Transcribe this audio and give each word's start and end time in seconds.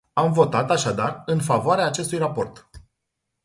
Am 0.13 0.31
votat, 0.33 0.69
așadar, 0.71 1.21
în 1.25 1.39
favoarea 1.41 1.85
acestui 1.85 2.17
raport. 2.17 2.69